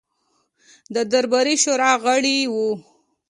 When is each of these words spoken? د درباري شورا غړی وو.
د 0.93 0.95
درباري 1.11 1.55
شورا 1.63 1.91
غړی 2.03 2.37
وو. 2.53 2.69